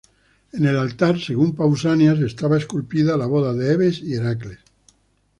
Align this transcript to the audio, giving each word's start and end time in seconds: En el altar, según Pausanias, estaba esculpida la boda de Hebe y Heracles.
En 0.51 0.65
el 0.65 0.77
altar, 0.79 1.19
según 1.19 1.53
Pausanias, 1.53 2.17
estaba 2.21 2.57
esculpida 2.57 3.17
la 3.17 3.27
boda 3.27 3.53
de 3.53 3.71
Hebe 3.71 3.89
y 4.01 4.15
Heracles. 4.15 4.57